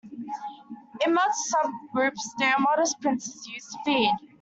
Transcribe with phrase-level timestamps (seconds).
[1.05, 4.11] In most sub-groups, they are modest pincers used to feed.